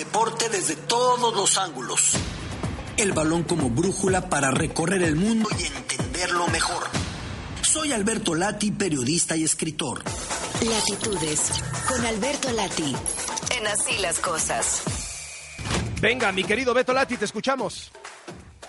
[0.00, 2.12] deporte desde todos los ángulos.
[2.96, 6.84] El balón como brújula para recorrer el mundo y entenderlo mejor.
[7.60, 10.02] Soy Alberto Lati, periodista y escritor.
[10.62, 11.50] Latitudes
[11.86, 12.96] con Alberto Lati.
[13.58, 14.82] En así las cosas.
[16.00, 17.92] Venga, mi querido Beto Lati, te escuchamos.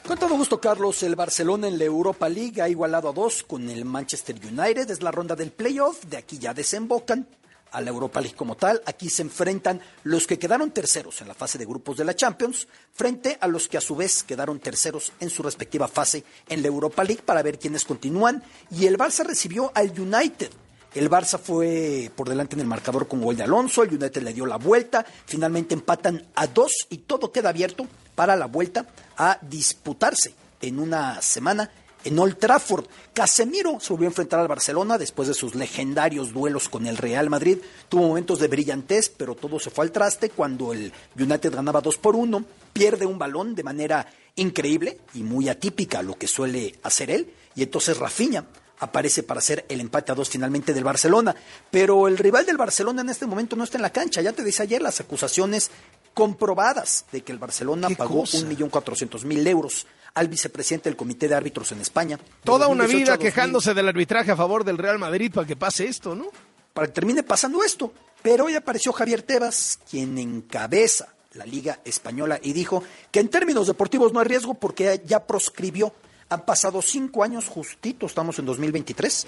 [0.06, 3.70] Con todo gusto, Carlos, el Barcelona en la Europa League ha igualado a dos con
[3.70, 4.90] el Manchester United.
[4.92, 6.04] Es la ronda del playoff.
[6.04, 7.26] De aquí ya desembocan
[7.72, 8.82] a la Europa League como tal.
[8.86, 12.68] Aquí se enfrentan los que quedaron terceros en la fase de grupos de la Champions
[12.94, 16.68] frente a los que a su vez quedaron terceros en su respectiva fase en la
[16.68, 18.44] Europa League para ver quiénes continúan.
[18.70, 20.52] Y el Barça recibió al United.
[20.94, 24.34] El Barça fue por delante en el marcador con gol de Alonso, el United le
[24.34, 28.86] dio la vuelta, finalmente empatan a dos y todo queda abierto para la vuelta
[29.16, 31.72] a disputarse en una semana
[32.04, 32.86] en Old Trafford.
[33.14, 37.30] Casemiro se volvió a enfrentar al Barcelona después de sus legendarios duelos con el Real
[37.30, 37.60] Madrid.
[37.90, 41.98] Tuvo momentos de brillantez, pero todo se fue al traste cuando el United ganaba 2
[41.98, 42.44] por 1.
[42.74, 47.34] Pierde un balón de manera increíble y muy atípica lo que suele hacer él.
[47.56, 48.46] Y entonces Rafinha
[48.80, 51.36] aparece para hacer el empate a dos finalmente del Barcelona.
[51.70, 54.22] Pero el rival del Barcelona en este momento no está en la cancha.
[54.22, 55.70] Ya te decía ayer las acusaciones
[56.14, 61.28] comprobadas de que el Barcelona pagó un millón cuatrocientos mil euros al vicepresidente del Comité
[61.28, 62.20] de Árbitros en España.
[62.44, 66.16] Toda una vida quejándose del arbitraje a favor del Real Madrid para que pase esto,
[66.16, 66.28] ¿no?
[66.74, 67.94] Para que termine pasando esto.
[68.22, 73.68] Pero hoy apareció Javier Tebas, quien encabeza la Liga Española y dijo que en términos
[73.68, 75.94] deportivos no hay riesgo porque ya proscribió.
[76.30, 79.28] Han pasado cinco años justito, estamos en 2023,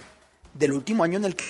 [0.53, 1.43] del último año en el que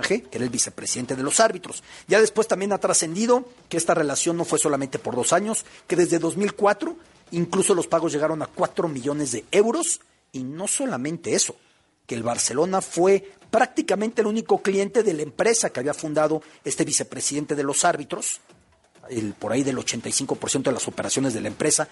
[0.00, 1.82] que era el vicepresidente de los árbitros.
[2.08, 5.96] Ya después también ha trascendido que esta relación no fue solamente por dos años, que
[5.96, 6.96] desde 2004
[7.32, 10.00] incluso los pagos llegaron a 4 millones de euros
[10.32, 11.56] y no solamente eso,
[12.06, 16.84] que el Barcelona fue prácticamente el único cliente de la empresa que había fundado este
[16.84, 18.40] vicepresidente de los árbitros,
[19.10, 21.88] el, por ahí del 85% de las operaciones de la empresa,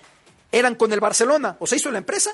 [0.53, 2.31] eran con el Barcelona, o se hizo la empresa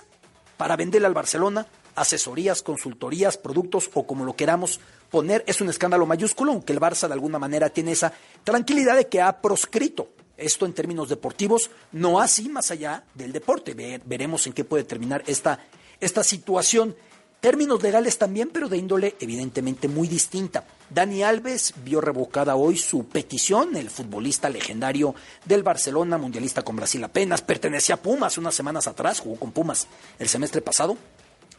[0.56, 5.42] para venderle al Barcelona asesorías, consultorías, productos o como lo queramos poner.
[5.46, 8.12] Es un escándalo mayúsculo, aunque el Barça de alguna manera tiene esa
[8.44, 13.74] tranquilidad de que ha proscrito esto en términos deportivos, no así más allá del deporte.
[14.04, 15.60] veremos en qué puede terminar esta,
[16.00, 16.94] esta situación.
[17.40, 20.64] Términos legales también, pero de índole evidentemente muy distinta.
[20.88, 25.14] Dani Alves vio revocada hoy su petición, el futbolista legendario
[25.44, 29.86] del Barcelona, mundialista con Brasil apenas, pertenecía a Pumas unas semanas atrás, jugó con Pumas
[30.18, 30.96] el semestre pasado,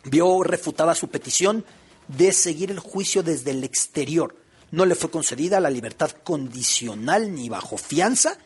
[0.05, 1.63] vio refutada su petición
[2.07, 4.35] de seguir el juicio desde el exterior.
[4.71, 8.37] No le fue concedida la libertad condicional ni bajo fianza,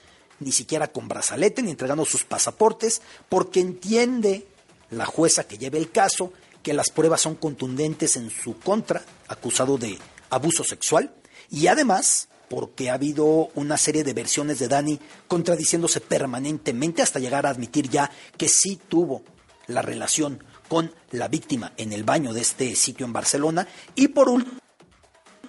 [0.42, 4.48] ni siquiera con brazalete, ni entregando sus pasaportes, porque entiende
[4.90, 9.78] la jueza que lleve el caso que las pruebas son contundentes en su contra, acusado
[9.78, 9.98] de
[10.30, 11.14] abuso sexual,
[11.50, 17.46] y además porque ha habido una serie de versiones de Dani contradiciéndose permanentemente hasta llegar
[17.46, 19.24] a admitir ya que sí tuvo
[19.68, 24.30] la relación con la víctima en el baño de este sitio en Barcelona, y por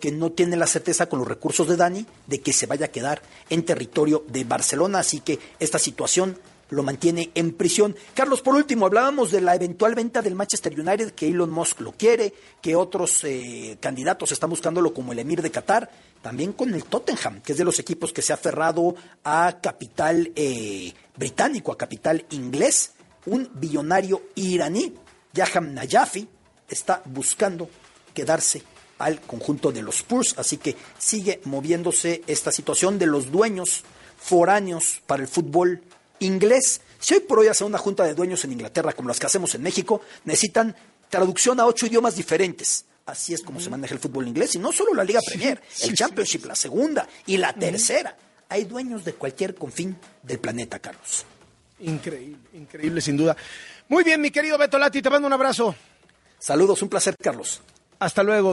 [0.03, 2.91] que no tiene la certeza con los recursos de Dani de que se vaya a
[2.91, 6.37] quedar en territorio de Barcelona, así que esta situación
[6.71, 7.95] lo mantiene en prisión.
[8.13, 11.93] Carlos, por último, hablábamos de la eventual venta del Manchester United, que Elon Musk lo
[11.93, 15.89] quiere, que otros eh, candidatos están buscándolo como el emir de Qatar,
[16.21, 20.33] también con el Tottenham, que es de los equipos que se ha aferrado a capital
[20.34, 22.95] eh, británico, a capital inglés.
[23.27, 24.95] Un billonario iraní,
[25.33, 26.27] Yaham Nayafi,
[26.69, 27.71] está buscando
[28.13, 28.65] quedarse
[29.03, 33.83] al conjunto de los Spurs, así que sigue moviéndose esta situación de los dueños
[34.17, 35.83] foráneos para el fútbol
[36.21, 36.81] inglés.
[37.01, 39.55] Si hoy por hoy hace una junta de dueños en Inglaterra como las que hacemos
[39.57, 40.77] en México, necesitan
[41.11, 42.85] traducción a ocho idiomas diferentes.
[43.05, 44.55] Así es como se maneja el fútbol inglés.
[44.55, 48.17] Y no solo la Liga Premier, el Championship, la segunda y la tercera.
[48.49, 51.25] Hay dueños de cualquier confín del planeta, Carlos.
[51.81, 53.37] Increíble, increíble, sin duda.
[53.89, 55.75] Muy bien, mi querido Beto Lati, te mando un abrazo.
[56.39, 57.61] Saludos, un placer, Carlos.
[57.99, 58.51] Hasta luego.